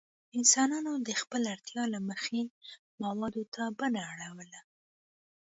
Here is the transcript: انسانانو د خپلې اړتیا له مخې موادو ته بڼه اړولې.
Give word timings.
انسانانو 0.39 0.91
د 1.07 1.09
خپلې 1.21 1.47
اړتیا 1.55 1.83
له 1.93 1.99
مخې 2.09 2.41
موادو 3.03 3.43
ته 3.53 3.63
بڼه 3.79 4.01
اړولې. 4.11 4.61